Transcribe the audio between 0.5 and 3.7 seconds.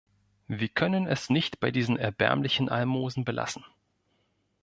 können es nicht bei diesen erbärmlichen Almosen belassen.